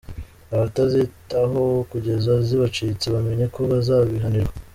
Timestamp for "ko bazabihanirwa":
3.53-4.55